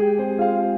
Música 0.00 0.69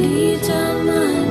Di 0.00 0.32
taman 0.40 1.29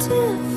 to 0.00 0.47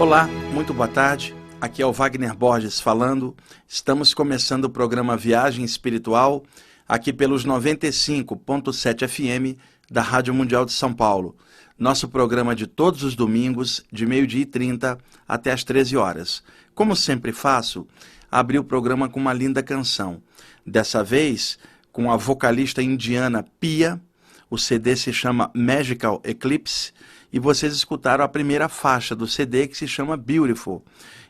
Olá, 0.00 0.26
muito 0.54 0.72
boa 0.72 0.88
tarde. 0.88 1.36
Aqui 1.60 1.82
é 1.82 1.86
o 1.86 1.92
Wagner 1.92 2.34
Borges 2.34 2.80
falando. 2.80 3.36
Estamos 3.68 4.14
começando 4.14 4.64
o 4.64 4.70
programa 4.70 5.14
Viagem 5.14 5.62
Espiritual 5.62 6.42
aqui 6.88 7.12
pelos 7.12 7.44
95.7 7.44 9.06
FM 9.06 9.60
da 9.90 10.00
Rádio 10.00 10.32
Mundial 10.32 10.64
de 10.64 10.72
São 10.72 10.94
Paulo. 10.94 11.36
nosso 11.78 12.08
programa 12.08 12.56
de 12.56 12.66
todos 12.66 13.02
os 13.02 13.14
domingos, 13.14 13.84
de 13.92 14.06
meio-dia 14.06 14.40
e 14.40 14.46
30 14.46 14.96
até 15.28 15.52
as 15.52 15.64
13 15.64 15.98
horas. 15.98 16.42
Como 16.74 16.96
sempre 16.96 17.30
faço, 17.30 17.86
abri 18.32 18.58
o 18.58 18.64
programa 18.64 19.06
com 19.06 19.20
uma 19.20 19.34
linda 19.34 19.62
canção. 19.62 20.22
Dessa 20.66 21.04
vez, 21.04 21.58
com 21.92 22.10
a 22.10 22.16
vocalista 22.16 22.82
indiana 22.82 23.44
Pia. 23.60 24.00
O 24.48 24.56
CD 24.56 24.96
se 24.96 25.12
chama 25.12 25.50
Magical 25.54 26.22
Eclipse 26.24 26.90
e 27.32 27.38
vocês 27.38 27.72
escutaram 27.72 28.24
a 28.24 28.28
primeira 28.28 28.68
faixa 28.68 29.14
do 29.14 29.26
CD 29.26 29.68
que 29.68 29.76
se 29.76 29.86
chama 29.86 30.16
Beautiful. 30.16 30.84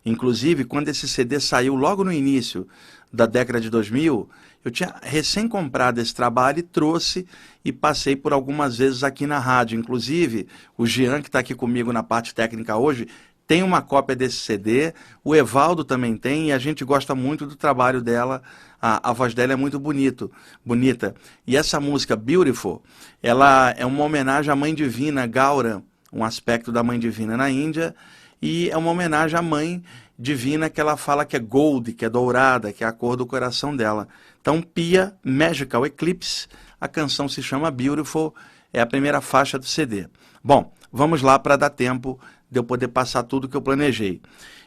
Inclusive, 0.05 0.65
quando 0.65 0.89
esse 0.89 1.07
CD 1.07 1.39
saiu 1.41 1.75
logo 1.75 2.03
no 2.05 2.13
início 2.13 2.67
da 3.13 3.27
década 3.27 3.61
de 3.61 3.69
2000, 3.69 4.29
eu 4.65 4.71
tinha 4.71 4.95
recém 5.03 5.49
comprado 5.49 5.99
esse 6.01 6.15
trabalho 6.15 6.59
e 6.59 6.63
trouxe 6.63 7.27
e 7.65 7.73
passei 7.73 8.15
por 8.15 8.33
algumas 8.33 8.79
vezes 8.79 9.03
aqui 9.03 9.27
na 9.27 9.39
rádio. 9.39 9.79
Inclusive, 9.79 10.47
o 10.77 10.87
Jean, 10.87 11.21
que 11.21 11.29
está 11.29 11.39
aqui 11.39 11.55
comigo 11.55 11.93
na 11.93 12.03
parte 12.03 12.35
técnica 12.35 12.77
hoje, 12.77 13.09
tem 13.47 13.65
uma 13.65 13.83
cópia 13.83 14.15
desse 14.15 14.37
CD, 14.37 14.95
o 15.25 15.35
Evaldo 15.35 15.83
também 15.83 16.17
tem, 16.17 16.51
e 16.51 16.53
a 16.53 16.59
gente 16.59 16.85
gosta 16.85 17.17
muito 17.17 17.47
do 17.47 17.57
trabalho 17.57 18.01
dela. 18.01 18.43
A, 18.81 19.11
a 19.11 19.13
voz 19.13 19.35
dela 19.35 19.53
é 19.53 19.57
muito 19.57 19.77
bonito, 19.77 20.31
bonita. 20.65 21.17
E 21.45 21.57
essa 21.57 21.81
música, 21.81 22.15
Beautiful, 22.15 22.81
ela 23.21 23.75
é 23.77 23.85
uma 23.85 24.05
homenagem 24.05 24.53
à 24.53 24.55
Mãe 24.55 24.73
Divina, 24.73 25.27
Gaura, 25.27 25.83
um 26.13 26.25
aspecto 26.25 26.73
da 26.73 26.83
Mãe 26.83 26.99
Divina 26.99 27.37
na 27.37 27.51
Índia, 27.51 27.95
e 28.43 28.71
é 28.71 28.77
uma 28.77 28.91
homenagem 28.91 29.39
à 29.39 29.43
Mãe 29.43 29.83
Divina 30.19 30.69
que 30.69 30.81
ela 30.81 30.97
fala 30.97 31.25
que 31.25 31.37
é 31.37 31.39
gold, 31.39 31.93
que 31.93 32.05
é 32.05 32.09
dourada, 32.09 32.73
que 32.73 32.85
é 32.85 32.87
a 32.87 32.93
cor 32.93 33.17
do 33.17 33.27
coração 33.27 33.75
dela. 33.75 34.09
Então, 34.41 34.63
Pia 34.63 35.15
Magical 35.25 35.87
Eclipse, 35.87 36.47
a 36.81 36.89
canção 36.89 37.29
se 37.29 37.43
chama 37.43 37.71
Beautiful, 37.71 38.35
é 38.73 38.81
a 38.81 38.87
primeira 38.87 39.21
faixa 39.21 39.59
do 39.59 39.67
CD. 39.67 40.09
Bom, 40.43 40.73
vamos 40.93 41.23
lá 41.23 41.39
para 41.39 41.57
dar 41.57 41.71
tempo 41.71 42.19
de 42.51 42.59
eu 42.59 42.65
poder 42.65 42.89
passar 42.89 43.23
tudo 43.23 43.49
que 43.49 43.57
eu 43.57 43.63
planejei. 43.63 44.21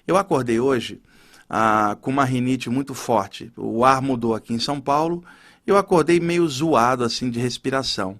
Eu 0.07 0.17
acordei 0.17 0.59
hoje 0.59 1.01
ah, 1.49 1.97
com 2.01 2.11
uma 2.11 2.25
rinite 2.25 2.69
muito 2.69 2.93
forte. 2.93 3.51
O 3.57 3.83
ar 3.83 4.01
mudou 4.01 4.35
aqui 4.35 4.53
em 4.53 4.59
São 4.59 4.79
Paulo. 4.79 5.23
Eu 5.65 5.77
acordei 5.77 6.19
meio 6.19 6.47
zoado 6.47 7.03
assim 7.03 7.29
de 7.29 7.39
respiração. 7.39 8.19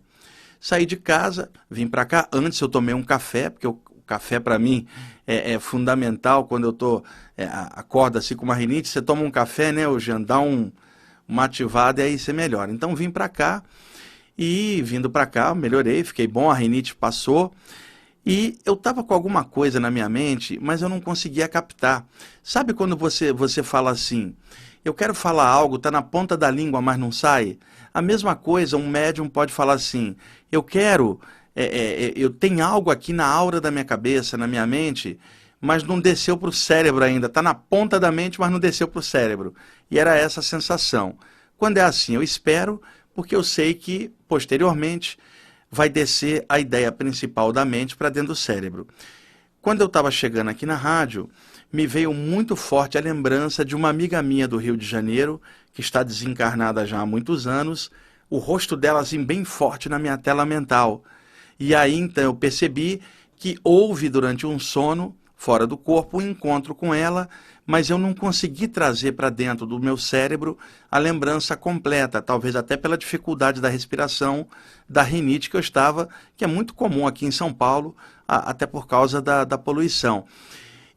Saí 0.63 0.85
de 0.85 0.95
casa, 0.95 1.51
vim 1.69 1.89
para 1.89 2.05
cá. 2.05 2.29
Antes 2.31 2.57
eu 2.61 2.69
tomei 2.69 2.95
um 2.95 3.03
café, 3.03 3.49
porque 3.49 3.67
o 3.67 3.77
café 4.05 4.39
para 4.39 4.57
mim 4.57 4.87
é, 5.27 5.51
é, 5.51 5.59
fundamental 5.59 6.45
quando 6.45 6.63
eu 6.63 6.71
tô 6.71 7.03
é, 7.35 7.43
acordo 7.43 8.17
assim 8.17 8.33
com 8.33 8.45
uma 8.45 8.55
rinite. 8.55 8.87
Você 8.87 9.01
toma 9.01 9.23
um 9.23 9.29
café, 9.29 9.73
né, 9.73 9.85
o 9.89 9.99
Jean, 9.99 10.21
dá 10.21 10.39
um, 10.39 10.71
uma 11.27 11.43
ativada 11.43 12.01
e 12.01 12.05
aí 12.05 12.17
você 12.17 12.31
melhora. 12.31 12.71
Então 12.71 12.95
vim 12.95 13.11
para 13.11 13.27
cá 13.27 13.61
e 14.37 14.81
vindo 14.83 15.09
para 15.09 15.25
cá 15.25 15.53
melhorei, 15.53 16.01
fiquei 16.01 16.27
bom, 16.27 16.49
a 16.49 16.53
rinite 16.53 16.95
passou. 16.95 17.53
E 18.25 18.57
eu 18.65 18.75
estava 18.75 19.03
com 19.03 19.13
alguma 19.13 19.43
coisa 19.43 19.81
na 19.81 19.91
minha 19.91 20.07
mente, 20.07 20.57
mas 20.61 20.81
eu 20.81 20.87
não 20.87 21.01
conseguia 21.01 21.49
captar. 21.49 22.07
Sabe 22.41 22.73
quando 22.73 22.95
você, 22.95 23.33
você 23.33 23.61
fala 23.61 23.91
assim, 23.91 24.33
eu 24.83 24.93
quero 24.93 25.13
falar 25.13 25.47
algo, 25.47 25.77
está 25.77 25.89
na 25.89 26.01
ponta 26.01 26.35
da 26.35 26.49
língua, 26.51 26.81
mas 26.81 26.97
não 26.97 27.11
sai? 27.11 27.57
A 27.93 28.01
mesma 28.01 28.35
coisa, 28.35 28.75
um 28.75 28.87
médium 28.87 29.29
pode 29.29 29.53
falar 29.53 29.73
assim, 29.73 30.15
eu 30.51 30.61
quero, 30.61 31.19
é, 31.55 31.63
é, 31.65 32.13
eu 32.15 32.29
tenho 32.29 32.63
algo 32.63 32.91
aqui 32.91 33.13
na 33.13 33.25
aura 33.25 33.61
da 33.61 33.71
minha 33.71 33.85
cabeça, 33.85 34.37
na 34.37 34.47
minha 34.47 34.65
mente, 34.65 35.19
mas 35.61 35.83
não 35.83 35.99
desceu 35.99 36.37
para 36.37 36.49
o 36.49 36.51
cérebro 36.51 37.03
ainda. 37.03 37.27
Está 37.27 37.41
na 37.41 37.53
ponta 37.53 37.97
da 37.99 38.11
mente, 38.11 38.39
mas 38.39 38.51
não 38.51 38.59
desceu 38.59 38.87
para 38.87 38.99
o 38.99 39.03
cérebro. 39.03 39.55
E 39.89 39.97
era 39.97 40.15
essa 40.15 40.41
a 40.41 40.43
sensação. 40.43 41.17
Quando 41.57 41.77
é 41.77 41.81
assim, 41.81 42.15
eu 42.15 42.23
espero, 42.23 42.81
porque 43.15 43.33
eu 43.33 43.43
sei 43.43 43.73
que, 43.73 44.11
posteriormente, 44.27 45.17
vai 45.71 45.87
descer 45.87 46.45
a 46.49 46.59
ideia 46.59 46.91
principal 46.91 47.53
da 47.53 47.63
mente 47.63 47.95
para 47.95 48.09
dentro 48.09 48.29
do 48.29 48.35
cérebro. 48.35 48.87
Quando 49.61 49.79
eu 49.79 49.87
estava 49.87 50.11
chegando 50.11 50.49
aqui 50.49 50.65
na 50.65 50.75
rádio, 50.75 51.29
me 51.73 51.87
veio 51.87 52.13
muito 52.13 52.55
forte 52.55 52.97
a 52.97 53.01
lembrança 53.01 53.65
de 53.65 53.75
uma 53.75 53.89
amiga 53.89 54.21
minha 54.21 54.47
do 54.47 54.57
Rio 54.57 54.77
de 54.77 54.85
Janeiro, 54.85 55.41
que 55.73 55.81
está 55.81 56.03
desencarnada 56.03 56.85
já 56.85 56.99
há 56.99 57.05
muitos 57.05 57.47
anos, 57.47 57.89
o 58.29 58.37
rosto 58.37 58.77
dela 58.77 58.99
assim 58.99 59.23
bem 59.23 59.43
forte 59.43 59.89
na 59.89 59.97
minha 59.97 60.17
tela 60.17 60.45
mental. 60.45 61.03
E 61.59 61.73
aí 61.73 61.95
então 61.95 62.23
eu 62.23 62.35
percebi 62.35 63.01
que 63.35 63.57
houve 63.63 64.07
durante 64.07 64.45
um 64.45 64.59
sono 64.59 65.15
fora 65.35 65.65
do 65.65 65.75
corpo 65.75 66.19
um 66.19 66.21
encontro 66.21 66.75
com 66.75 66.93
ela 66.93 67.27
mas 67.65 67.89
eu 67.89 67.97
não 67.97 68.13
consegui 68.13 68.67
trazer 68.67 69.13
para 69.13 69.29
dentro 69.29 69.65
do 69.65 69.79
meu 69.79 69.97
cérebro 69.97 70.57
a 70.91 70.97
lembrança 70.97 71.55
completa, 71.55 72.21
talvez 72.21 72.55
até 72.55 72.75
pela 72.75 72.97
dificuldade 72.97 73.61
da 73.61 73.69
respiração, 73.69 74.47
da 74.87 75.01
rinite 75.01 75.49
que 75.49 75.55
eu 75.55 75.61
estava, 75.61 76.09
que 76.35 76.43
é 76.43 76.47
muito 76.47 76.73
comum 76.73 77.07
aqui 77.07 77.25
em 77.25 77.31
São 77.31 77.53
Paulo, 77.53 77.95
a, 78.27 78.49
até 78.49 78.65
por 78.65 78.85
causa 78.85 79.21
da, 79.21 79.43
da 79.45 79.57
poluição. 79.57 80.25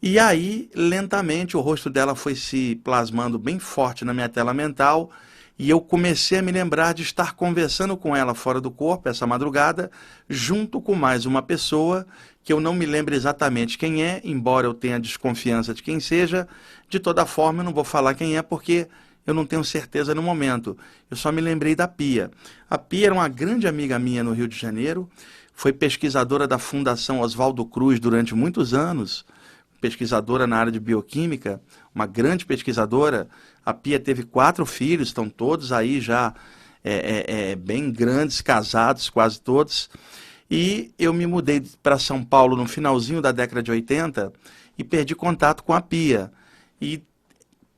E 0.02 0.18
aí, 0.18 0.70
lentamente, 0.74 1.56
o 1.56 1.60
rosto 1.60 1.88
dela 1.88 2.14
foi 2.14 2.34
se 2.34 2.76
plasmando 2.84 3.38
bem 3.38 3.58
forte 3.58 4.04
na 4.04 4.12
minha 4.12 4.28
tela 4.28 4.52
mental, 4.52 5.10
e 5.58 5.70
eu 5.70 5.80
comecei 5.80 6.38
a 6.38 6.42
me 6.42 6.52
lembrar 6.52 6.92
de 6.92 7.02
estar 7.02 7.34
conversando 7.34 7.96
com 7.96 8.14
ela 8.14 8.34
fora 8.34 8.60
do 8.60 8.70
corpo 8.70 9.08
essa 9.08 9.26
madrugada, 9.26 9.90
junto 10.28 10.82
com 10.82 10.94
mais 10.94 11.24
uma 11.24 11.40
pessoa 11.40 12.06
que 12.44 12.52
eu 12.52 12.60
não 12.60 12.74
me 12.74 12.84
lembro 12.84 13.14
exatamente 13.14 13.78
quem 13.78 14.04
é, 14.04 14.20
embora 14.22 14.66
eu 14.66 14.74
tenha 14.74 15.00
desconfiança 15.00 15.72
de 15.72 15.82
quem 15.82 15.98
seja. 15.98 16.46
De 16.88 17.00
toda 17.00 17.24
forma, 17.24 17.60
eu 17.60 17.64
não 17.64 17.72
vou 17.72 17.84
falar 17.84 18.14
quem 18.14 18.36
é 18.36 18.42
porque 18.42 18.86
eu 19.26 19.32
não 19.32 19.46
tenho 19.46 19.64
certeza 19.64 20.14
no 20.14 20.22
momento. 20.22 20.76
Eu 21.10 21.16
só 21.16 21.32
me 21.32 21.40
lembrei 21.40 21.74
da 21.74 21.88
Pia. 21.88 22.30
A 22.68 22.76
Pia 22.78 23.06
era 23.06 23.14
uma 23.14 23.26
grande 23.26 23.66
amiga 23.66 23.98
minha 23.98 24.22
no 24.22 24.32
Rio 24.32 24.46
de 24.46 24.56
Janeiro, 24.56 25.08
foi 25.54 25.72
pesquisadora 25.72 26.46
da 26.46 26.58
Fundação 26.58 27.20
Oswaldo 27.20 27.64
Cruz 27.64 27.98
durante 27.98 28.34
muitos 28.34 28.74
anos, 28.74 29.24
pesquisadora 29.80 30.46
na 30.46 30.56
área 30.56 30.72
de 30.72 30.80
bioquímica, 30.80 31.60
uma 31.94 32.06
grande 32.06 32.44
pesquisadora. 32.46 33.28
A 33.64 33.74
Pia 33.74 33.98
teve 33.98 34.22
quatro 34.22 34.64
filhos, 34.66 35.08
estão 35.08 35.28
todos 35.28 35.72
aí 35.72 36.00
já 36.00 36.34
é, 36.84 36.94
é, 36.94 37.50
é, 37.50 37.56
bem 37.56 37.90
grandes, 37.90 38.40
casados, 38.40 39.10
quase 39.10 39.40
todos. 39.40 39.90
E 40.48 40.92
eu 40.98 41.12
me 41.12 41.26
mudei 41.26 41.62
para 41.82 41.98
São 41.98 42.22
Paulo 42.22 42.56
no 42.56 42.66
finalzinho 42.66 43.20
da 43.20 43.32
década 43.32 43.62
de 43.62 43.70
80 43.70 44.32
e 44.78 44.84
perdi 44.84 45.14
contato 45.14 45.64
com 45.64 45.72
a 45.72 45.80
Pia. 45.80 46.30
E 46.80 47.02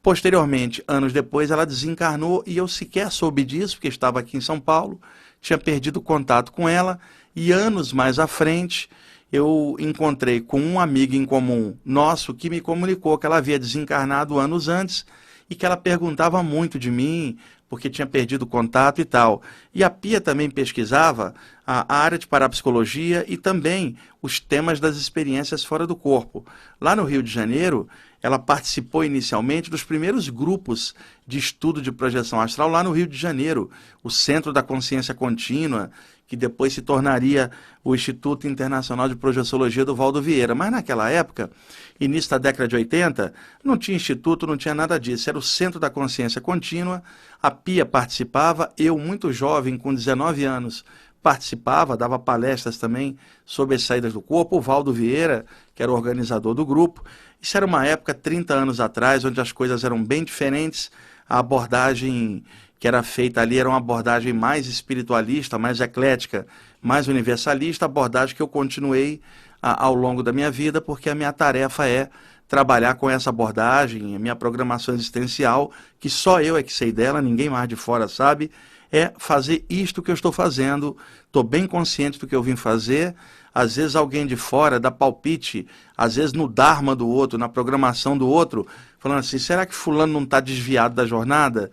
posteriormente, 0.03 0.85
anos 0.87 1.12
depois, 1.12 1.50
ela 1.50 1.65
desencarnou 1.65 2.45
e 2.47 2.56
eu 2.56 2.69
sequer 2.69 3.11
soube 3.11 3.45
disso, 3.45 3.77
porque 3.77 3.89
estava 3.89 4.21
aqui 4.21 4.37
em 4.37 4.43
São 4.43 4.61
Paulo, 4.61 5.00
tinha 5.41 5.59
perdido 5.59 6.03
contato 6.03 6.53
com 6.53 6.69
ela. 6.69 7.00
E 7.35 7.53
anos 7.53 7.93
mais 7.93 8.19
à 8.19 8.27
frente, 8.27 8.91
eu 9.32 9.76
encontrei 9.78 10.40
com 10.40 10.60
um 10.60 10.80
amigo 10.80 11.14
em 11.14 11.25
comum 11.25 11.76
nosso 11.84 12.34
que 12.34 12.49
me 12.49 12.61
comunicou 12.61 13.18
que 13.18 13.26
ela 13.26 13.37
havia 13.37 13.58
desencarnado 13.58 14.38
anos 14.38 14.68
antes 14.68 15.04
e 15.50 15.54
que 15.54 15.64
ela 15.64 15.76
perguntava 15.76 16.42
muito 16.42 16.78
de 16.78 16.90
mim, 16.90 17.38
porque 17.68 17.90
tinha 17.90 18.06
perdido 18.06 18.47
contato 18.47 19.00
e 19.00 19.04
tal. 19.04 19.42
E 19.75 19.85
a 19.85 19.90
Pia 19.90 20.20
também 20.20 20.50
pesquisava 20.50 21.35
a 21.66 21.94
área 21.94 22.18
de 22.18 22.26
parapsicologia 22.26 23.25
e 23.28 23.37
também 23.37 23.97
os 24.23 24.40
temas 24.40 24.80
das 24.80 24.97
experiências 24.97 25.64
fora 25.64 25.87
do 25.87 25.94
corpo. 25.94 26.44
Lá 26.80 26.97
no 26.97 27.04
Rio 27.04 27.23
de 27.23 27.30
Janeiro, 27.30 27.88
ela 28.23 28.38
participou 28.38 29.04
inicialmente 29.04 29.70
dos 29.70 29.85
primeiros 29.85 30.28
grupos 30.28 30.94
de 31.26 31.38
estudo 31.38 31.80
de 31.80 31.92
projeção 31.92 32.40
astral 32.40 32.68
lá 32.68 32.82
no 32.82 32.92
Rio 32.92 33.06
de 33.06 33.16
Janeiro, 33.16 33.70
o 34.02 34.11
Centro 34.11 34.52
da 34.52 34.62
Consciência 34.62 35.14
Contínua, 35.14 35.90
que 36.28 36.37
depois 36.37 36.75
se 36.75 36.82
tornaria 36.82 37.50
o 37.82 37.94
Instituto 37.94 38.47
Internacional 38.47 39.08
de 39.08 39.16
Projeciologia 39.16 39.82
do 39.82 39.97
Valdo 39.97 40.20
Vieira. 40.20 40.54
Mas 40.54 40.70
naquela 40.70 41.08
época, 41.08 41.50
início 41.99 42.30
da 42.30 42.38
década 42.38 42.68
de 42.68 42.76
80, 42.76 43.32
não 43.64 43.78
tinha 43.78 43.97
instituto, 43.97 44.47
não 44.47 44.56
tinha 44.56 44.75
nada 44.75 45.00
disso. 45.00 45.30
Era 45.30 45.38
o 45.38 45.42
Centro 45.42 45.80
da 45.80 45.88
Consciência 45.88 46.38
Contínua, 46.38 47.02
a 47.42 47.50
Pia 47.50 47.87
participava, 47.87 48.70
eu, 48.76 48.99
muito 48.99 49.32
jovem, 49.32 49.78
com 49.78 49.94
19 49.94 50.44
anos, 50.44 50.85
participava, 51.23 51.97
dava 51.97 52.18
palestras 52.18 52.76
também 52.76 53.16
sobre 53.47 53.76
as 53.76 53.82
saídas 53.82 54.12
do 54.12 54.20
corpo. 54.20 54.58
O 54.58 54.61
Valdo 54.61 54.92
Vieira, 54.92 55.47
que 55.75 55.82
era 55.82 55.90
o 55.90 55.94
organizador 55.94 56.52
do 56.52 56.66
grupo. 56.66 57.02
Isso 57.40 57.56
era 57.56 57.64
uma 57.64 57.87
época, 57.87 58.12
30 58.12 58.52
anos 58.52 58.80
atrás, 58.80 59.25
onde 59.25 59.40
as 59.40 59.50
coisas 59.50 59.82
eram 59.82 60.04
bem 60.04 60.25
diferentes. 60.25 60.90
A 61.26 61.38
abordagem 61.38 62.44
que 62.78 62.87
era 62.87 63.02
feita 63.02 63.40
ali 63.40 63.58
era 63.58 63.68
uma 63.68 63.78
abordagem 63.78 64.32
mais 64.32 64.66
espiritualista, 64.66 65.58
mais 65.58 65.80
eclética, 65.80 66.47
mais 66.80 67.08
universalista, 67.08 67.85
abordagem 67.85 68.37
que 68.37 68.42
eu 68.42 68.49
continuei 68.49 69.20
a, 69.61 69.85
ao 69.85 69.94
longo 69.94 70.23
da 70.23 70.32
minha 70.32 70.50
vida, 70.50 70.80
porque 70.80 71.11
a 71.11 71.14
minha 71.14 71.32
tarefa 71.32 71.88
é 71.88 72.08
trabalhar 72.47 72.94
com 72.94 73.11
essa 73.11 73.30
abordagem, 73.30 74.16
a 74.16 74.18
minha 74.18 74.35
programação 74.35 74.94
existencial, 74.94 75.70
que 76.00 76.08
só 76.08 76.40
eu 76.40 76.56
é 76.56 76.62
que 76.62 76.73
sei 76.73 76.90
dela, 76.90 77.20
ninguém 77.20 77.50
mais 77.50 77.68
de 77.68 77.76
fora 77.76 78.08
sabe, 78.08 78.50
é 78.90 79.12
fazer 79.18 79.64
isto 79.68 80.00
que 80.00 80.11
eu 80.11 80.14
estou 80.14 80.32
fazendo, 80.32 80.97
estou 81.26 81.42
bem 81.42 81.66
consciente 81.66 82.18
do 82.18 82.26
que 82.26 82.35
eu 82.35 82.42
vim 82.42 82.56
fazer, 82.56 83.14
às 83.54 83.76
vezes 83.76 83.97
alguém 83.97 84.26
de 84.26 84.37
fora 84.37 84.80
dá 84.80 84.90
palpite, 84.90 85.66
às 85.97 86.16
vezes 86.16 86.32
no 86.32 86.49
Dharma 86.49 86.94
do 86.94 87.06
outro, 87.08 87.38
na 87.38 87.49
programação 87.49 88.16
do 88.16 88.26
outro, 88.26 88.66
falando 88.99 89.18
assim, 89.18 89.38
será 89.38 89.66
que 89.66 89.75
fulano 89.75 90.12
não 90.12 90.23
está 90.23 90.40
desviado 90.40 90.94
da 90.94 91.04
jornada? 91.04 91.70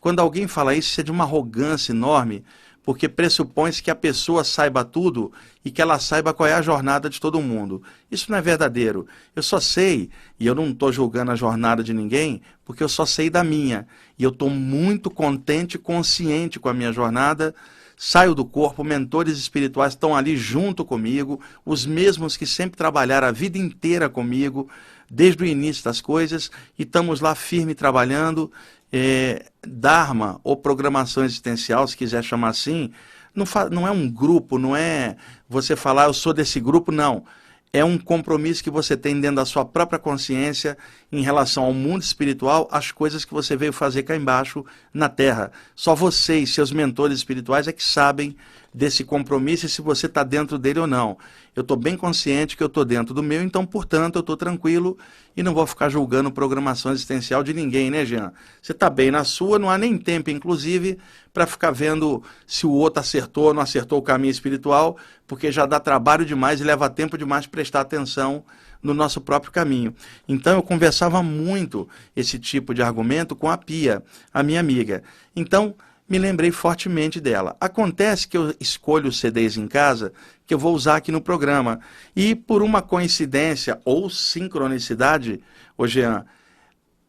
Quando 0.00 0.20
alguém 0.20 0.46
fala 0.46 0.74
isso, 0.74 0.90
isso 0.90 1.00
é 1.00 1.04
de 1.04 1.10
uma 1.10 1.24
arrogância 1.24 1.92
enorme, 1.92 2.44
porque 2.82 3.08
pressupõe-se 3.08 3.82
que 3.82 3.90
a 3.90 3.94
pessoa 3.94 4.42
saiba 4.44 4.84
tudo 4.84 5.30
e 5.64 5.70
que 5.70 5.82
ela 5.82 5.98
saiba 5.98 6.32
qual 6.32 6.46
é 6.46 6.54
a 6.54 6.62
jornada 6.62 7.10
de 7.10 7.20
todo 7.20 7.40
mundo. 7.40 7.82
Isso 8.10 8.30
não 8.30 8.38
é 8.38 8.40
verdadeiro. 8.40 9.06
Eu 9.36 9.42
só 9.42 9.60
sei, 9.60 10.08
e 10.40 10.46
eu 10.46 10.54
não 10.54 10.70
estou 10.70 10.90
julgando 10.90 11.30
a 11.30 11.36
jornada 11.36 11.84
de 11.84 11.92
ninguém, 11.92 12.40
porque 12.64 12.82
eu 12.82 12.88
só 12.88 13.04
sei 13.04 13.28
da 13.28 13.44
minha. 13.44 13.86
E 14.18 14.24
eu 14.24 14.30
estou 14.30 14.48
muito 14.48 15.10
contente 15.10 15.74
e 15.74 15.78
consciente 15.78 16.58
com 16.58 16.68
a 16.68 16.74
minha 16.74 16.92
jornada 16.92 17.54
saio 17.98 18.32
do 18.32 18.44
corpo, 18.44 18.84
mentores 18.84 19.36
espirituais 19.36 19.92
estão 19.92 20.14
ali 20.14 20.36
junto 20.36 20.84
comigo, 20.84 21.40
os 21.66 21.84
mesmos 21.84 22.36
que 22.36 22.46
sempre 22.46 22.78
trabalharam 22.78 23.26
a 23.26 23.32
vida 23.32 23.58
inteira 23.58 24.08
comigo, 24.08 24.70
desde 25.10 25.42
o 25.42 25.46
início 25.46 25.82
das 25.82 26.00
coisas, 26.00 26.48
e 26.78 26.84
estamos 26.84 27.20
lá 27.20 27.34
firme 27.34 27.74
trabalhando. 27.74 28.52
É, 28.92 29.46
Dharma 29.66 30.40
ou 30.42 30.56
programação 30.56 31.24
existencial, 31.24 31.86
se 31.86 31.96
quiser 31.96 32.22
chamar 32.24 32.48
assim, 32.48 32.90
não, 33.34 33.44
não 33.70 33.86
é 33.86 33.90
um 33.90 34.08
grupo, 34.08 34.58
não 34.58 34.74
é 34.74 35.16
você 35.48 35.76
falar 35.76 36.04
eu 36.04 36.14
sou 36.14 36.32
desse 36.32 36.58
grupo, 36.58 36.90
não 36.90 37.24
é 37.72 37.84
um 37.84 37.98
compromisso 37.98 38.62
que 38.62 38.70
você 38.70 38.96
tem 38.96 39.20
dentro 39.20 39.36
da 39.36 39.44
sua 39.44 39.64
própria 39.64 39.98
consciência 39.98 40.76
em 41.12 41.22
relação 41.22 41.64
ao 41.64 41.72
mundo 41.72 42.02
espiritual, 42.02 42.68
as 42.70 42.90
coisas 42.90 43.24
que 43.24 43.34
você 43.34 43.56
veio 43.56 43.72
fazer 43.72 44.02
cá 44.02 44.16
embaixo 44.16 44.64
na 44.92 45.08
Terra. 45.08 45.52
Só 45.74 45.94
você 45.94 46.38
e 46.38 46.46
seus 46.46 46.72
mentores 46.72 47.18
espirituais 47.18 47.68
é 47.68 47.72
que 47.72 47.84
sabem 47.84 48.36
desse 48.72 49.04
compromisso 49.04 49.66
e 49.66 49.68
se 49.68 49.82
você 49.82 50.06
está 50.06 50.22
dentro 50.22 50.58
dele 50.58 50.80
ou 50.80 50.86
não. 50.86 51.18
Eu 51.58 51.62
estou 51.62 51.76
bem 51.76 51.96
consciente 51.96 52.56
que 52.56 52.62
eu 52.62 52.68
estou 52.68 52.84
dentro 52.84 53.12
do 53.12 53.20
meu, 53.20 53.42
então, 53.42 53.66
portanto, 53.66 54.14
eu 54.14 54.20
estou 54.20 54.36
tranquilo 54.36 54.96
e 55.36 55.42
não 55.42 55.52
vou 55.52 55.66
ficar 55.66 55.88
julgando 55.88 56.30
programação 56.30 56.92
existencial 56.92 57.42
de 57.42 57.52
ninguém, 57.52 57.90
né, 57.90 58.04
Jean? 58.04 58.32
Você 58.62 58.70
está 58.70 58.88
bem 58.88 59.10
na 59.10 59.24
sua, 59.24 59.58
não 59.58 59.68
há 59.68 59.76
nem 59.76 59.98
tempo, 59.98 60.30
inclusive, 60.30 61.00
para 61.32 61.48
ficar 61.48 61.72
vendo 61.72 62.22
se 62.46 62.64
o 62.64 62.70
outro 62.70 63.00
acertou 63.00 63.46
ou 63.46 63.54
não 63.54 63.60
acertou 63.60 63.98
o 63.98 64.02
caminho 64.02 64.30
espiritual, 64.30 64.96
porque 65.26 65.50
já 65.50 65.66
dá 65.66 65.80
trabalho 65.80 66.24
demais 66.24 66.60
e 66.60 66.64
leva 66.64 66.88
tempo 66.88 67.18
demais 67.18 67.44
prestar 67.44 67.80
atenção 67.80 68.44
no 68.80 68.94
nosso 68.94 69.20
próprio 69.20 69.50
caminho. 69.50 69.92
Então 70.28 70.54
eu 70.54 70.62
conversava 70.62 71.24
muito 71.24 71.88
esse 72.14 72.38
tipo 72.38 72.72
de 72.72 72.82
argumento 72.82 73.34
com 73.34 73.50
a 73.50 73.58
Pia, 73.58 74.00
a 74.32 74.44
minha 74.44 74.60
amiga. 74.60 75.02
Então 75.34 75.74
me 76.08 76.18
lembrei 76.18 76.50
fortemente 76.50 77.20
dela. 77.20 77.56
Acontece 77.60 78.26
que 78.26 78.36
eu 78.36 78.54
escolho 78.58 79.08
os 79.08 79.18
CDs 79.18 79.56
em 79.56 79.68
casa 79.68 80.12
que 80.46 80.54
eu 80.54 80.58
vou 80.58 80.74
usar 80.74 80.96
aqui 80.96 81.12
no 81.12 81.20
programa. 81.20 81.80
E 82.16 82.34
por 82.34 82.62
uma 82.62 82.80
coincidência 82.80 83.78
ou 83.84 84.08
sincronicidade, 84.08 85.40
ô 85.76 85.86
Jean, 85.86 86.24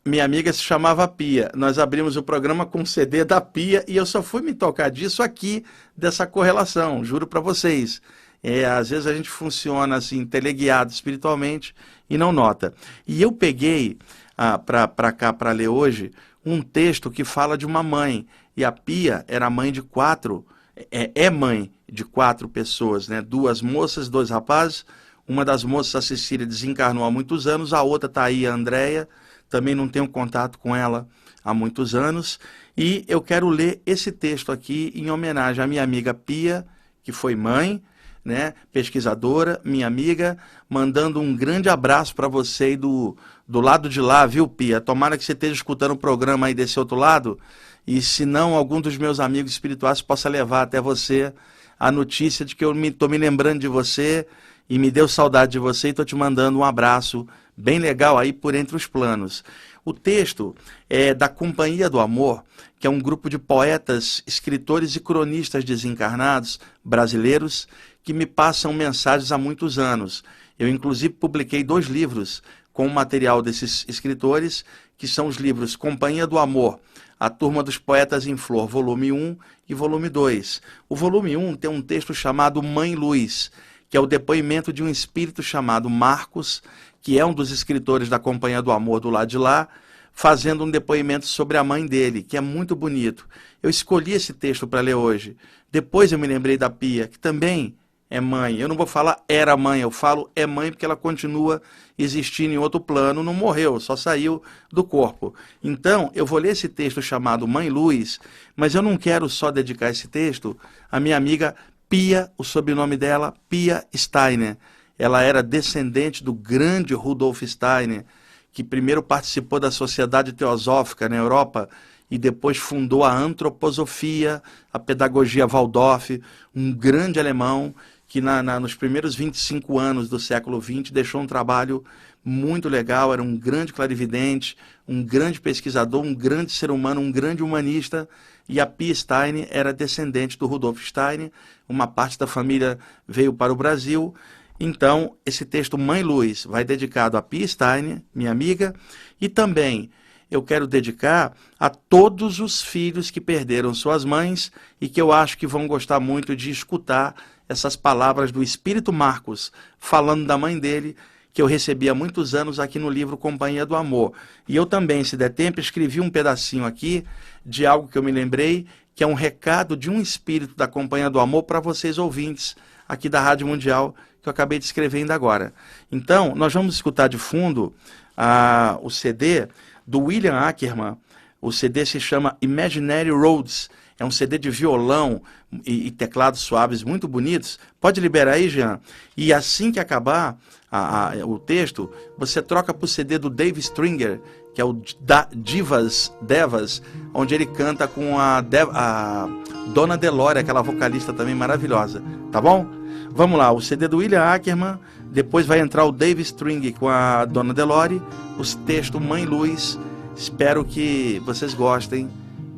minha 0.05 0.25
amiga 0.25 0.51
se 0.51 0.61
chamava 0.61 1.07
Pia. 1.07 1.49
Nós 1.55 1.79
abrimos 1.79 2.17
o 2.17 2.23
programa 2.23 2.65
com 2.65 2.81
o 2.81 2.85
CD 2.85 3.23
da 3.23 3.39
Pia 3.39 3.85
e 3.87 3.95
eu 3.95 4.05
só 4.05 4.21
fui 4.21 4.41
me 4.41 4.53
tocar 4.53 4.89
disso 4.89 5.23
aqui, 5.23 5.63
dessa 5.95 6.27
correlação, 6.27 7.03
juro 7.05 7.25
para 7.25 7.39
vocês. 7.39 8.01
É, 8.41 8.65
às 8.65 8.89
vezes 8.89 9.05
a 9.05 9.13
gente 9.13 9.29
funciona 9.29 9.97
assim, 9.97 10.25
teleguiado 10.25 10.91
espiritualmente 10.91 11.73
e 12.09 12.17
não 12.17 12.31
nota. 12.31 12.73
E 13.07 13.21
eu 13.21 13.31
peguei 13.31 13.97
ah, 14.41 14.57
para 14.57 15.11
cá, 15.11 15.33
para 15.33 15.51
ler 15.51 15.67
hoje, 15.67 16.13
um 16.45 16.61
texto 16.61 17.11
que 17.11 17.25
fala 17.25 17.57
de 17.57 17.65
uma 17.65 17.83
mãe. 17.83 18.25
E 18.55 18.63
a 18.63 18.71
Pia 18.71 19.25
era 19.27 19.49
mãe 19.49 19.69
de 19.69 19.81
quatro, 19.81 20.45
é, 20.89 21.11
é 21.13 21.29
mãe 21.29 21.69
de 21.91 22.05
quatro 22.05 22.47
pessoas, 22.47 23.09
né? 23.09 23.21
Duas 23.21 23.61
moças, 23.61 24.07
dois 24.07 24.29
rapazes. 24.29 24.85
Uma 25.27 25.43
das 25.43 25.65
moças, 25.65 25.93
a 25.93 26.01
Cecília, 26.01 26.45
desencarnou 26.45 27.03
há 27.03 27.11
muitos 27.11 27.47
anos, 27.47 27.73
a 27.73 27.83
outra 27.83 28.07
está 28.07 28.23
aí, 28.23 28.47
a 28.47 28.53
Andréia. 28.53 29.09
Também 29.49 29.75
não 29.75 29.89
tenho 29.89 30.07
contato 30.07 30.57
com 30.57 30.73
ela 30.73 31.05
há 31.43 31.53
muitos 31.53 31.93
anos. 31.93 32.39
E 32.77 33.03
eu 33.09 33.21
quero 33.21 33.49
ler 33.49 33.81
esse 33.85 34.09
texto 34.09 34.53
aqui 34.53 34.89
em 34.95 35.11
homenagem 35.11 35.61
à 35.61 35.67
minha 35.67 35.83
amiga 35.83 36.13
Pia, 36.13 36.65
que 37.03 37.11
foi 37.11 37.35
mãe, 37.35 37.83
né, 38.29 38.53
pesquisadora, 38.71 39.59
minha 39.65 39.87
amiga, 39.87 40.37
mandando 40.69 41.19
um 41.19 41.35
grande 41.35 41.67
abraço 41.67 42.15
para 42.15 42.27
você 42.27 42.73
e 42.73 42.77
do, 42.77 43.17
do 43.47 43.59
lado 43.59 43.89
de 43.89 43.99
lá, 43.99 44.25
viu, 44.25 44.47
Pia? 44.47 44.79
Tomara 44.79 45.17
que 45.17 45.23
você 45.25 45.33
esteja 45.33 45.53
escutando 45.53 45.91
o 45.91 45.97
programa 45.97 46.47
aí 46.47 46.53
desse 46.53 46.79
outro 46.79 46.95
lado, 46.95 47.39
e 47.87 48.01
se 48.01 48.25
não, 48.25 48.53
algum 48.53 48.79
dos 48.79 48.95
meus 48.97 49.19
amigos 49.19 49.51
espirituais 49.51 50.01
possa 50.01 50.29
levar 50.29 50.61
até 50.61 50.79
você 50.79 51.33
a 51.79 51.91
notícia 51.91 52.45
de 52.45 52.55
que 52.55 52.63
eu 52.63 52.71
estou 52.85 53.09
me, 53.09 53.17
me 53.17 53.25
lembrando 53.25 53.59
de 53.59 53.67
você 53.67 54.27
e 54.69 54.77
me 54.77 54.91
deu 54.91 55.07
saudade 55.07 55.53
de 55.53 55.59
você 55.59 55.87
e 55.87 55.89
estou 55.89 56.05
te 56.05 56.15
mandando 56.15 56.59
um 56.59 56.63
abraço 56.63 57.27
bem 57.57 57.79
legal 57.79 58.17
aí 58.17 58.31
por 58.31 58.53
entre 58.53 58.75
os 58.75 58.85
planos. 58.85 59.43
O 59.83 59.93
texto 59.93 60.55
é 60.89 61.13
da 61.13 61.27
Companhia 61.27 61.89
do 61.89 61.99
Amor, 61.99 62.43
que 62.79 62.85
é 62.85 62.89
um 62.89 62.99
grupo 62.99 63.29
de 63.29 63.37
poetas, 63.37 64.23
escritores 64.25 64.95
e 64.95 64.99
cronistas 64.99 65.63
desencarnados 65.63 66.59
brasileiros 66.83 67.67
que 68.03 68.13
me 68.13 68.25
passam 68.25 68.73
mensagens 68.73 69.31
há 69.31 69.37
muitos 69.37 69.77
anos. 69.77 70.23
Eu, 70.57 70.67
inclusive, 70.67 71.13
publiquei 71.13 71.63
dois 71.63 71.87
livros 71.87 72.41
com 72.73 72.87
o 72.87 72.93
material 72.93 73.41
desses 73.41 73.85
escritores, 73.87 74.63
que 74.97 75.07
são 75.07 75.27
os 75.27 75.37
livros 75.37 75.75
Companhia 75.75 76.27
do 76.27 76.37
Amor, 76.37 76.79
A 77.19 77.29
Turma 77.29 77.63
dos 77.63 77.77
Poetas 77.77 78.25
em 78.27 78.37
Flor, 78.37 78.67
volume 78.67 79.11
1 79.11 79.37
e 79.67 79.73
volume 79.73 80.09
2. 80.09 80.61
O 80.87 80.95
volume 80.95 81.35
1 81.35 81.55
tem 81.55 81.69
um 81.69 81.81
texto 81.81 82.13
chamado 82.13 82.63
Mãe 82.63 82.95
Luz, 82.95 83.51
que 83.89 83.97
é 83.97 83.99
o 83.99 84.05
depoimento 84.05 84.71
de 84.71 84.83
um 84.83 84.89
espírito 84.89 85.41
chamado 85.41 85.89
Marcos, 85.89 86.61
que 87.01 87.17
é 87.17 87.25
um 87.25 87.33
dos 87.33 87.51
escritores 87.51 88.09
da 88.09 88.19
Companhia 88.19 88.61
do 88.61 88.71
Amor 88.71 88.99
do 88.99 89.09
lado 89.09 89.29
de 89.29 89.37
lá, 89.37 89.67
fazendo 90.11 90.63
um 90.63 90.71
depoimento 90.71 91.25
sobre 91.25 91.57
a 91.57 91.63
mãe 91.63 91.85
dele, 91.85 92.21
que 92.21 92.35
é 92.35 92.41
muito 92.41 92.75
bonito. 92.75 93.27
Eu 93.63 93.69
escolhi 93.69 94.11
esse 94.11 94.33
texto 94.33 94.67
para 94.67 94.81
ler 94.81 94.95
hoje. 94.95 95.35
Depois 95.71 96.11
eu 96.11 96.19
me 96.19 96.27
lembrei 96.27 96.57
da 96.57 96.69
Pia, 96.69 97.07
que 97.07 97.17
também 97.17 97.75
é 98.09 98.19
mãe. 98.19 98.57
Eu 98.57 98.67
não 98.67 98.75
vou 98.75 98.87
falar 98.87 99.23
era 99.27 99.55
mãe, 99.55 99.81
eu 99.81 99.91
falo 99.91 100.31
é 100.35 100.45
mãe 100.47 100.71
porque 100.71 100.85
ela 100.85 100.95
continua 100.95 101.61
existindo 101.97 102.53
em 102.53 102.57
outro 102.57 102.79
plano, 102.79 103.23
não 103.23 103.33
morreu, 103.33 103.79
só 103.79 103.95
saiu 103.95 104.41
do 104.71 104.83
corpo. 104.83 105.33
Então, 105.63 106.09
eu 106.15 106.25
vou 106.25 106.39
ler 106.39 106.51
esse 106.51 106.67
texto 106.67 107.01
chamado 107.01 107.47
Mãe 107.47 107.69
Luz, 107.69 108.19
mas 108.55 108.73
eu 108.73 108.81
não 108.81 108.97
quero 108.97 109.29
só 109.29 109.51
dedicar 109.51 109.89
esse 109.89 110.07
texto 110.07 110.57
à 110.91 110.99
minha 110.99 111.17
amiga 111.17 111.55
Pia, 111.89 112.31
o 112.37 112.43
sobrenome 112.43 112.95
dela, 112.95 113.33
Pia 113.49 113.85
Steiner. 113.95 114.57
Ela 114.97 115.21
era 115.21 115.43
descendente 115.43 116.23
do 116.23 116.33
grande 116.33 116.93
Rudolf 116.93 117.41
Steiner, 117.43 118.05
que 118.51 118.63
primeiro 118.63 119.01
participou 119.01 119.59
da 119.59 119.71
Sociedade 119.71 120.33
Teosófica 120.33 121.09
na 121.09 121.15
Europa 121.15 121.69
e 122.11 122.17
depois 122.17 122.57
fundou 122.57 123.03
a 123.03 123.11
antroposofia, 123.11 124.41
a 124.73 124.79
pedagogia 124.79 125.47
Waldorf, 125.47 126.21
um 126.55 126.73
grande 126.73 127.19
alemão 127.19 127.73
que 128.09 128.19
na, 128.19 128.41
na, 128.41 128.59
nos 128.59 128.73
primeiros 128.73 129.13
25 129.13 129.77
anos 129.77 130.09
do 130.09 130.19
século 130.19 130.59
XX 130.59 130.89
deixou 130.89 131.21
um 131.21 131.27
trabalho 131.27 131.85
muito 132.25 132.67
legal, 132.67 133.13
era 133.13 133.21
um 133.21 133.37
grande 133.37 133.71
clarividente, 133.71 134.57
um 134.87 135.03
grande 135.03 135.39
pesquisador, 135.39 136.03
um 136.03 136.13
grande 136.13 136.51
ser 136.51 136.71
humano, 136.71 136.99
um 136.99 137.11
grande 137.11 137.43
humanista, 137.43 138.09
e 138.49 138.59
a 138.59 138.65
Pia 138.65 138.95
Stein 138.95 139.45
era 139.51 139.71
descendente 139.71 140.39
do 140.39 140.47
Rudolf 140.47 140.83
Stein, 140.83 141.31
uma 141.69 141.85
parte 141.85 142.17
da 142.17 142.25
família 142.25 142.79
veio 143.07 143.31
para 143.31 143.53
o 143.53 143.55
Brasil, 143.55 144.13
então 144.59 145.15
esse 145.23 145.45
texto 145.45 145.77
Mãe 145.77 146.01
Luz 146.01 146.45
vai 146.45 146.63
dedicado 146.63 147.15
a 147.15 147.21
Pia 147.21 147.47
Stein, 147.47 148.03
minha 148.13 148.31
amiga, 148.31 148.73
e 149.21 149.29
também 149.29 149.91
eu 150.31 150.41
quero 150.43 150.67
dedicar 150.67 151.35
a 151.59 151.69
todos 151.69 152.39
os 152.39 152.61
filhos 152.61 153.09
que 153.09 153.21
perderam 153.21 153.73
suas 153.73 154.03
mães 154.03 154.51
e 154.79 154.87
que 154.87 155.01
eu 155.01 155.11
acho 155.11 155.37
que 155.37 155.47
vão 155.47 155.67
gostar 155.67 155.99
muito 155.99 156.35
de 156.35 156.51
escutar 156.51 157.15
essas 157.49 157.75
palavras 157.75 158.31
do 158.31 158.43
Espírito 158.43 158.93
Marcos, 158.93 159.51
falando 159.79 160.27
da 160.27 160.37
mãe 160.37 160.57
dele, 160.59 160.95
que 161.33 161.41
eu 161.41 161.47
recebi 161.47 161.89
há 161.89 161.95
muitos 161.95 162.35
anos 162.35 162.59
aqui 162.59 162.77
no 162.77 162.89
livro 162.89 163.17
Companhia 163.17 163.65
do 163.65 163.75
Amor. 163.75 164.13
E 164.47 164.55
eu 164.55 164.65
também, 164.65 165.03
se 165.03 165.17
der 165.17 165.29
tempo, 165.29 165.59
escrevi 165.59 165.99
um 165.99 166.09
pedacinho 166.09 166.65
aqui 166.65 167.03
de 167.45 167.65
algo 167.65 167.87
que 167.87 167.97
eu 167.97 168.03
me 168.03 168.11
lembrei, 168.11 168.67
que 168.93 169.03
é 169.03 169.07
um 169.07 169.13
recado 169.13 169.75
de 169.75 169.89
um 169.89 169.99
espírito 169.99 170.55
da 170.55 170.67
Companhia 170.67 171.09
do 171.09 171.19
Amor 171.19 171.43
para 171.43 171.59
vocês 171.59 171.97
ouvintes 171.97 172.55
aqui 172.87 173.09
da 173.09 173.19
Rádio 173.19 173.47
Mundial, 173.47 173.95
que 174.21 174.29
eu 174.29 174.31
acabei 174.31 174.59
de 174.59 174.65
escrever 174.65 174.99
ainda 174.99 175.15
agora. 175.15 175.53
Então, 175.91 176.35
nós 176.35 176.53
vamos 176.53 176.75
escutar 176.75 177.07
de 177.07 177.17
fundo 177.17 177.73
ah, 178.15 178.77
o 178.81 178.89
CD 178.89 179.47
do 179.87 180.01
William 180.01 180.37
Ackerman. 180.37 180.97
O 181.41 181.51
CD 181.51 181.85
se 181.85 181.99
chama 181.99 182.37
Imaginary 182.41 183.11
Roads 183.11 183.69
é 183.99 184.05
um 184.05 184.09
CD 184.09 184.37
de 184.37 184.49
violão 184.49 185.21
e, 185.65 185.87
e 185.87 185.91
teclados 185.91 186.39
suaves 186.39 186.83
muito 186.83 187.07
bonitos. 187.07 187.59
Pode 187.81 187.99
liberar 187.99 188.33
aí, 188.33 188.47
Jean. 188.47 188.79
E 189.15 189.33
assim 189.33 189.71
que 189.71 189.79
acabar 189.79 190.37
a, 190.71 191.11
a, 191.11 191.25
o 191.25 191.37
texto, 191.37 191.91
você 192.17 192.41
troca 192.41 192.73
para 192.73 192.85
o 192.85 192.87
CD 192.87 193.19
do 193.19 193.29
Dave 193.29 193.59
Stringer, 193.59 194.21
que 194.55 194.61
é 194.61 194.65
o 194.65 194.81
da, 195.01 195.27
Divas 195.35 196.13
Devas, 196.21 196.81
onde 197.13 197.35
ele 197.35 197.45
canta 197.45 197.87
com 197.87 198.17
a, 198.17 198.43
a 198.73 199.27
Dona 199.73 199.97
Delore, 199.97 200.39
aquela 200.39 200.61
vocalista 200.61 201.11
também 201.11 201.35
maravilhosa. 201.35 202.01
Tá 202.31 202.39
bom? 202.39 202.65
Vamos 203.11 203.37
lá, 203.37 203.51
o 203.51 203.59
CD 203.59 203.87
do 203.87 203.97
William 203.97 204.23
Ackerman, 204.23 204.79
depois 205.11 205.45
vai 205.45 205.59
entrar 205.59 205.83
o 205.83 205.91
Dave 205.91 206.21
String 206.21 206.71
com 206.71 206.87
a 206.87 207.25
Dona 207.25 207.53
Delore, 207.53 208.01
os 208.37 208.53
textos 208.53 209.01
Mãe 209.01 209.25
Luz. 209.25 209.79
Espero 210.15 210.63
que 210.63 211.21
vocês 211.25 211.53
gostem 211.53 212.09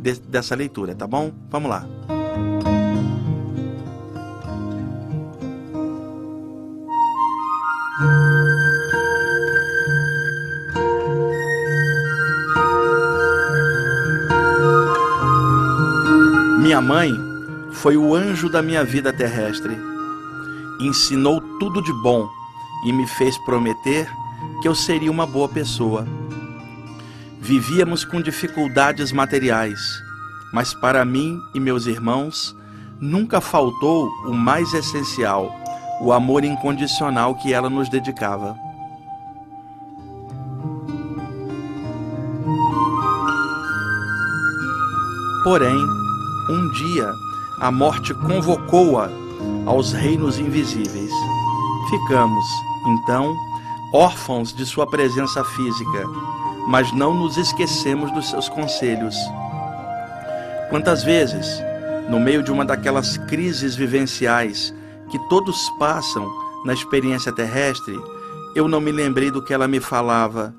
de, 0.01 0.19
dessa 0.19 0.55
leitura, 0.55 0.95
tá 0.95 1.05
bom? 1.05 1.31
Vamos 1.49 1.69
lá. 1.69 1.85
Minha 16.59 16.81
mãe 16.81 17.11
foi 17.73 17.95
o 17.95 18.15
anjo 18.15 18.49
da 18.49 18.61
minha 18.61 18.83
vida 18.83 19.13
terrestre. 19.13 19.77
Ensinou 20.79 21.39
tudo 21.59 21.81
de 21.81 21.93
bom 22.01 22.27
e 22.85 22.91
me 22.91 23.05
fez 23.07 23.37
prometer 23.39 24.09
que 24.61 24.67
eu 24.67 24.73
seria 24.73 25.11
uma 25.11 25.27
boa 25.27 25.47
pessoa 25.49 26.07
Vivíamos 27.43 28.05
com 28.05 28.21
dificuldades 28.21 29.11
materiais, 29.11 29.81
mas 30.53 30.75
para 30.75 31.03
mim 31.03 31.41
e 31.55 31.59
meus 31.59 31.87
irmãos 31.87 32.55
nunca 32.99 33.41
faltou 33.41 34.07
o 34.27 34.31
mais 34.31 34.71
essencial, 34.75 35.51
o 36.01 36.13
amor 36.13 36.43
incondicional 36.43 37.33
que 37.33 37.51
ela 37.51 37.67
nos 37.67 37.89
dedicava. 37.89 38.55
Porém, 45.43 45.75
um 46.47 46.71
dia 46.73 47.11
a 47.59 47.71
morte 47.71 48.13
convocou-a 48.13 49.09
aos 49.65 49.93
reinos 49.93 50.37
invisíveis. 50.37 51.11
Ficamos, 51.89 52.45
então, 52.85 53.35
órfãos 53.91 54.53
de 54.53 54.63
sua 54.63 54.85
presença 54.85 55.43
física, 55.43 56.05
mas 56.67 56.91
não 56.93 57.13
nos 57.13 57.37
esquecemos 57.37 58.11
dos 58.11 58.29
seus 58.29 58.47
conselhos. 58.49 59.15
Quantas 60.69 61.03
vezes, 61.03 61.61
no 62.09 62.19
meio 62.19 62.43
de 62.43 62.51
uma 62.51 62.65
daquelas 62.65 63.17
crises 63.17 63.75
vivenciais 63.75 64.73
que 65.09 65.19
todos 65.27 65.69
passam 65.77 66.29
na 66.65 66.73
experiência 66.73 67.31
terrestre, 67.31 67.99
eu 68.55 68.67
não 68.67 68.79
me 68.79 68.91
lembrei 68.91 69.31
do 69.31 69.41
que 69.41 69.53
ela 69.53 69.67
me 69.67 69.79
falava. 69.79 70.53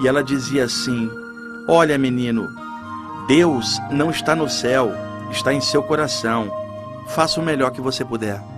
E 0.00 0.08
ela 0.08 0.22
dizia 0.22 0.64
assim: 0.64 1.10
Olha, 1.68 1.98
menino, 1.98 2.48
Deus 3.26 3.80
não 3.90 4.10
está 4.10 4.34
no 4.34 4.48
céu, 4.48 4.92
está 5.30 5.52
em 5.52 5.60
seu 5.60 5.82
coração. 5.82 6.50
Faça 7.08 7.40
o 7.40 7.44
melhor 7.44 7.70
que 7.70 7.80
você 7.80 8.04
puder. 8.04 8.53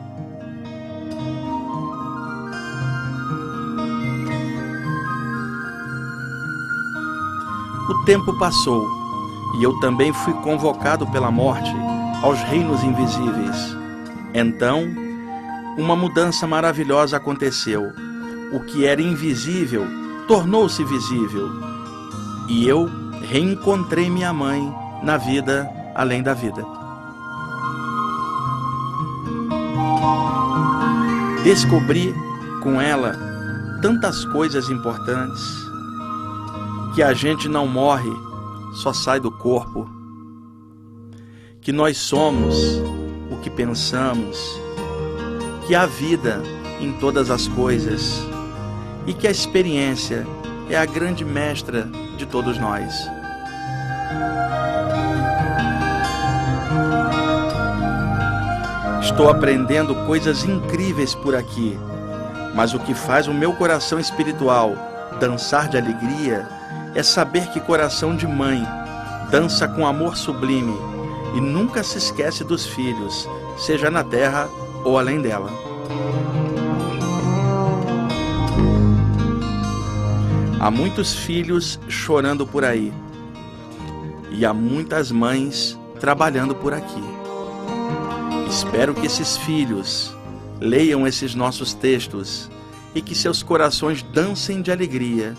Tempo 8.07 8.33
passou 8.39 8.89
e 9.59 9.65
eu 9.65 9.79
também 9.81 10.13
fui 10.13 10.33
convocado 10.35 11.05
pela 11.09 11.29
morte 11.29 11.75
aos 12.23 12.41
reinos 12.45 12.83
invisíveis. 12.85 13.77
Então, 14.33 14.85
uma 15.77 15.97
mudança 15.97 16.47
maravilhosa 16.47 17.17
aconteceu. 17.17 17.93
O 18.53 18.61
que 18.61 18.87
era 18.87 19.03
invisível 19.03 19.85
tornou-se 20.29 20.83
visível. 20.85 21.51
E 22.49 22.67
eu 22.67 22.89
reencontrei 23.29 24.09
minha 24.09 24.33
mãe 24.33 24.73
na 25.03 25.17
vida 25.17 25.69
além 25.95 26.23
da 26.23 26.33
vida. 26.33 26.65
Descobri 31.43 32.15
com 32.63 32.81
ela 32.81 33.17
tantas 33.83 34.25
coisas 34.27 34.69
importantes 34.71 35.66
que 36.97 37.03
a 37.03 37.13
gente 37.13 37.47
não 37.47 37.69
morre, 37.69 38.11
só 38.73 38.91
sai 38.91 39.21
do 39.21 39.31
corpo. 39.31 39.87
Que 41.61 41.71
nós 41.71 41.99
somos 41.99 42.57
o 43.31 43.37
que 43.43 43.51
pensamos, 43.51 44.39
que 45.67 45.75
há 45.75 45.85
vida 45.85 46.43
em 46.81 46.95
todas 46.95 47.31
as 47.31 47.49
coisas 47.49 48.23
e 49.07 49.13
que 49.13 49.29
a 49.29 49.31
experiência 49.31 50.27
é 50.71 50.79
a 50.79 50.87
grande 50.87 51.23
mestra 51.23 51.83
de 52.17 52.25
todos 52.25 52.57
nós. 52.57 53.07
Estou 59.03 59.29
aprendendo 59.29 59.95
coisas 60.07 60.45
incríveis 60.45 61.15
por 61.15 61.35
aqui, 61.35 61.79
mas 62.55 62.73
o 62.73 62.79
que 62.79 62.95
faz 62.95 63.29
o 63.29 63.35
meu 63.35 63.53
coração 63.53 64.01
espiritual 64.01 64.73
dançar 65.21 65.69
de 65.69 65.77
alegria 65.77 66.56
é 66.97 67.03
saber 67.03 67.51
que 67.51 67.61
coração 67.61 68.17
de 68.17 68.27
mãe 68.27 68.67
dança 69.31 69.69
com 69.69 69.87
amor 69.87 70.17
sublime 70.17 70.75
e 71.35 71.41
nunca 71.43 71.83
se 71.83 71.99
esquece 71.99 72.43
dos 72.43 72.65
filhos, 72.67 73.29
seja 73.59 73.91
na 73.91 74.03
terra 74.03 74.49
ou 74.83 74.99
além 74.99 75.21
dela. 75.21 75.51
Há 80.59 80.71
muitos 80.71 81.13
filhos 81.13 81.79
chorando 81.87 82.47
por 82.47 82.65
aí 82.65 82.91
e 84.31 84.47
há 84.47 84.55
muitas 84.55 85.13
mães 85.13 85.79
trabalhando 86.01 86.55
por 86.55 86.73
aqui. 86.73 87.05
Espero 88.49 88.95
que 88.95 89.05
esses 89.05 89.37
filhos 89.37 90.17
leiam 90.59 91.07
esses 91.07 91.35
nossos 91.35 91.75
textos 91.75 92.51
e 92.95 93.03
que 93.03 93.15
seus 93.15 93.43
corações 93.43 94.03
dancem 94.03 94.63
de 94.63 94.73
alegria 94.73 95.35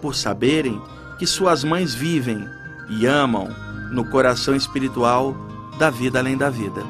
por 0.00 0.14
saberem 0.14 0.80
que 1.18 1.26
suas 1.26 1.62
mães 1.62 1.94
vivem 1.94 2.48
e 2.88 3.06
amam 3.06 3.48
no 3.92 4.04
coração 4.04 4.54
espiritual 4.54 5.36
da 5.78 5.90
vida 5.90 6.18
além 6.18 6.36
da 6.36 6.48
vida. 6.48 6.82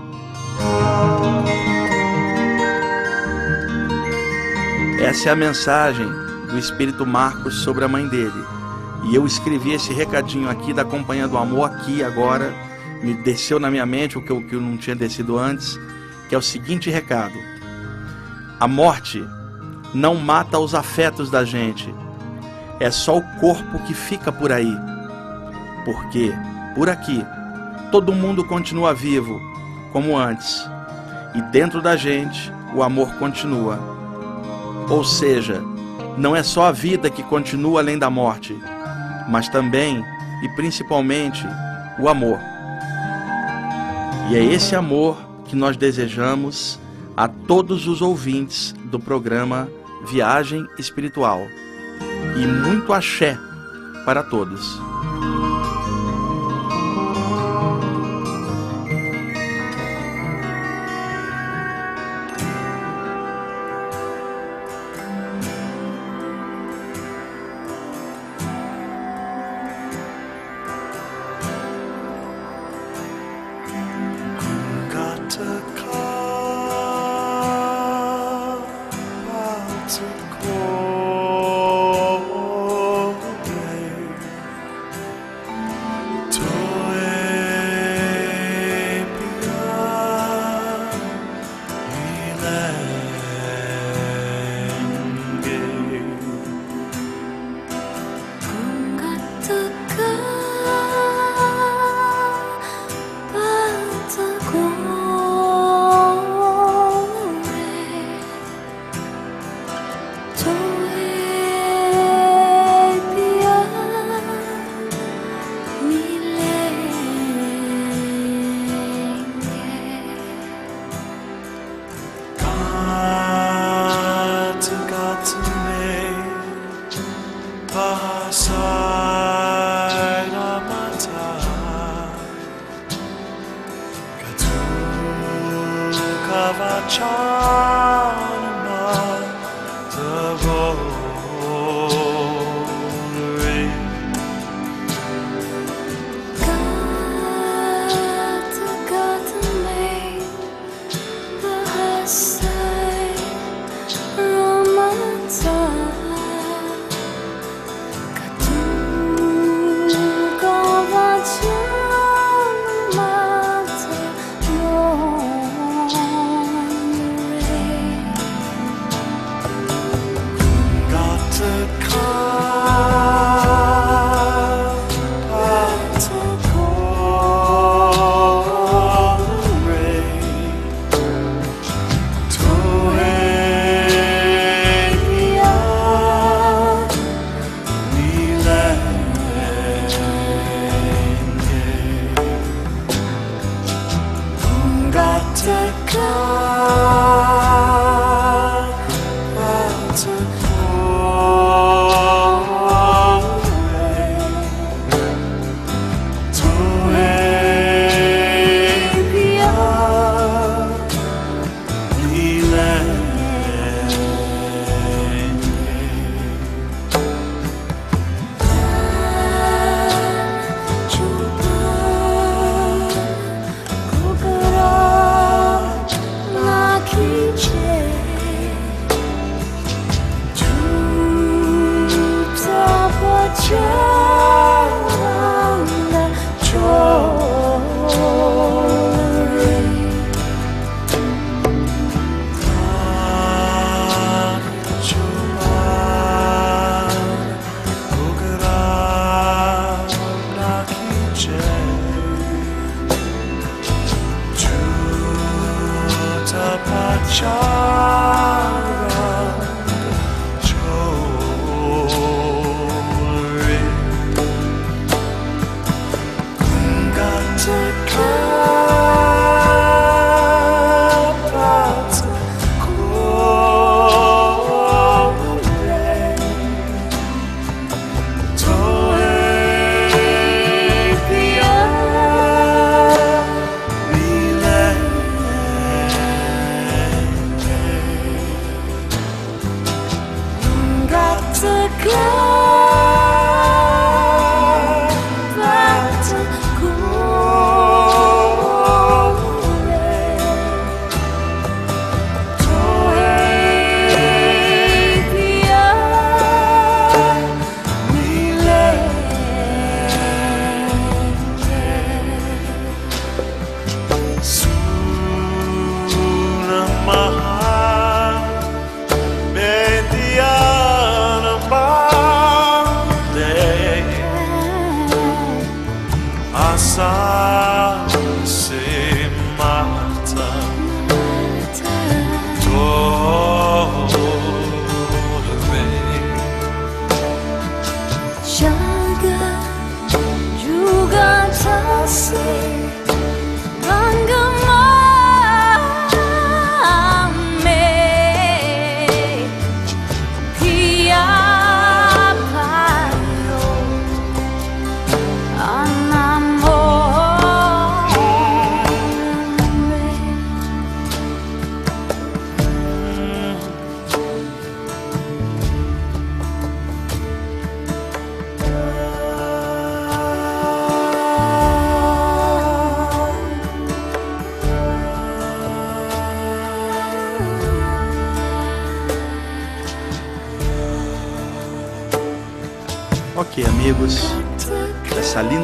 Essa 5.00 5.30
é 5.30 5.32
a 5.32 5.36
mensagem 5.36 6.06
do 6.50 6.58
Espírito 6.58 7.06
Marcos 7.06 7.62
sobre 7.62 7.84
a 7.84 7.88
mãe 7.88 8.06
dele. 8.06 8.44
E 9.04 9.14
eu 9.14 9.24
escrevi 9.24 9.72
esse 9.72 9.92
recadinho 9.92 10.48
aqui 10.48 10.72
da 10.72 10.84
Companhia 10.84 11.26
do 11.26 11.38
Amor 11.38 11.64
aqui 11.64 12.04
agora, 12.04 12.52
me 13.02 13.14
desceu 13.14 13.58
na 13.58 13.70
minha 13.70 13.86
mente 13.86 14.18
o 14.18 14.22
que 14.22 14.30
eu, 14.30 14.42
que 14.42 14.54
eu 14.54 14.60
não 14.60 14.76
tinha 14.76 14.94
descido 14.94 15.38
antes, 15.38 15.80
que 16.28 16.34
é 16.34 16.38
o 16.38 16.42
seguinte 16.42 16.90
recado: 16.90 17.34
A 18.58 18.68
morte 18.68 19.24
não 19.94 20.16
mata 20.16 20.58
os 20.58 20.74
afetos 20.74 21.30
da 21.30 21.44
gente, 21.44 21.92
é 22.80 22.90
só 22.90 23.18
o 23.18 23.22
corpo 23.38 23.78
que 23.80 23.92
fica 23.92 24.32
por 24.32 24.50
aí. 24.50 24.74
Porque, 25.84 26.32
por 26.74 26.88
aqui, 26.88 27.24
todo 27.92 28.14
mundo 28.14 28.44
continua 28.44 28.94
vivo, 28.94 29.40
como 29.92 30.16
antes, 30.16 30.66
e 31.34 31.42
dentro 31.42 31.82
da 31.82 31.96
gente 31.96 32.52
o 32.74 32.82
amor 32.82 33.14
continua. 33.16 33.78
Ou 34.88 35.04
seja, 35.04 35.62
não 36.16 36.34
é 36.34 36.42
só 36.42 36.64
a 36.64 36.72
vida 36.72 37.10
que 37.10 37.22
continua 37.22 37.80
além 37.80 37.98
da 37.98 38.08
morte, 38.08 38.58
mas 39.28 39.48
também 39.48 40.04
e 40.42 40.48
principalmente 40.50 41.46
o 41.98 42.08
amor. 42.08 42.38
E 44.30 44.36
é 44.36 44.44
esse 44.44 44.74
amor 44.74 45.18
que 45.46 45.56
nós 45.56 45.76
desejamos 45.76 46.78
a 47.16 47.28
todos 47.28 47.86
os 47.86 48.00
ouvintes 48.00 48.74
do 48.84 48.98
programa 48.98 49.68
Viagem 50.06 50.66
Espiritual. 50.78 51.42
E 52.36 52.46
muito 52.46 52.92
axé 52.92 53.38
para 54.04 54.22
todos. 54.22 54.89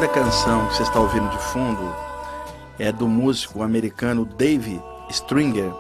Canção 0.08 0.66
que 0.66 0.74
você 0.74 0.82
está 0.82 0.98
ouvindo 0.98 1.28
de 1.28 1.38
fundo 1.38 1.94
é 2.76 2.90
do 2.90 3.06
músico 3.06 3.62
americano 3.62 4.24
Dave 4.24 4.82
Stringer 5.08 5.72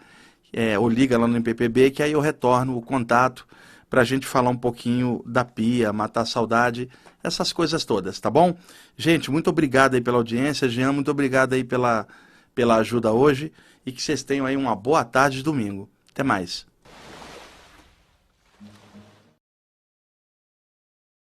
é, 0.51 0.77
ou 0.77 0.89
liga 0.89 1.17
lá 1.17 1.27
no 1.27 1.37
IPPB, 1.37 1.91
que 1.91 2.03
aí 2.03 2.11
eu 2.11 2.19
retorno 2.19 2.77
o 2.77 2.81
contato 2.81 3.47
para 3.89 4.01
a 4.01 4.05
gente 4.05 4.25
falar 4.25 4.49
um 4.49 4.57
pouquinho 4.57 5.23
da 5.25 5.45
pia, 5.45 5.93
matar 5.93 6.21
a 6.21 6.25
saudade, 6.25 6.89
essas 7.23 7.53
coisas 7.53 7.86
todas, 7.86 8.19
tá 8.19 8.29
bom? 8.29 8.55
Gente, 8.97 9.31
muito 9.31 9.49
obrigado 9.49 9.95
aí 9.95 10.01
pela 10.01 10.17
audiência, 10.17 10.67
Jean, 10.67 10.91
muito 10.91 11.09
obrigado 11.09 11.53
aí 11.53 11.63
pela, 11.63 12.05
pela 12.53 12.75
ajuda 12.75 13.12
hoje 13.12 13.51
e 13.86 13.91
que 13.91 14.01
vocês 14.01 14.23
tenham 14.23 14.45
aí 14.45 14.57
uma 14.57 14.75
boa 14.75 15.03
tarde 15.05 15.38
de 15.38 15.43
domingo. 15.43 15.89
Até 16.12 16.23
mais. 16.23 16.72